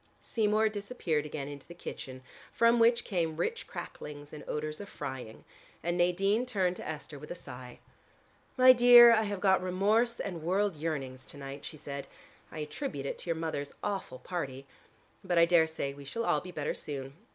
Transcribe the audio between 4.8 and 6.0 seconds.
of frying, and